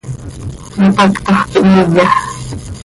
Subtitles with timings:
[0.79, 2.05] Mipactoj quih hmiya.